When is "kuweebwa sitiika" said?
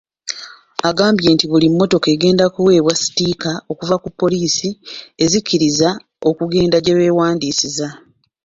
2.53-3.51